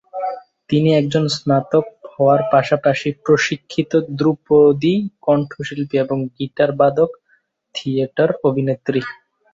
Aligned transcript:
তিনি 0.69 0.89
একজন 0.93 1.23
স্নাতক 1.35 1.85
হওয়ার 2.13 2.41
পাশাপাশি 2.53 3.09
প্রশিক্ষিত 3.25 3.91
ধ্রুপদী 4.19 4.95
কণ্ঠশিল্পী 5.25 5.95
এবং 5.97 6.17
গিটার 6.35 6.71
বাদক, 6.79 7.09
থিয়েটার 7.75 8.29
অভিনেত্রী। 8.47 9.01